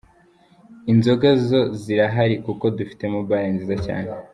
[0.91, 4.09] Inzoga zo zirahari kuko dufitemo Bar nziza cyane.